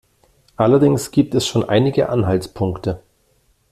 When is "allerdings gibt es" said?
0.55-1.45